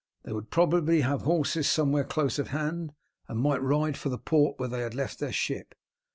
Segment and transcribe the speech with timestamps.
[0.23, 2.93] They would probably have horses somewhere close at hand,
[3.27, 5.75] and might ride for the port where they had left their ship.